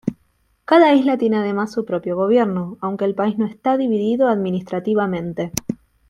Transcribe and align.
Cada 0.65 0.95
isla 0.95 1.15
tiene 1.15 1.37
además 1.37 1.71
su 1.71 1.85
propio 1.85 2.15
gobierno, 2.15 2.75
aunque 2.81 3.05
el 3.05 3.13
país 3.13 3.37
no 3.37 3.45
está 3.45 3.77
dividido 3.77 4.29
administrativamente. 4.29 5.51